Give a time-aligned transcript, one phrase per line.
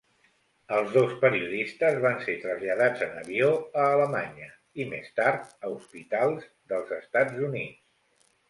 [0.77, 3.51] Els dos periodistes van ser traslladats en avió
[3.83, 4.49] a Alemanya
[4.85, 7.87] i més tard a hospitals dels Estats Units.